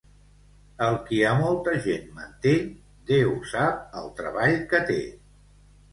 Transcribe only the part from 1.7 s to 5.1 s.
gent manté, Déu sap el treball que té.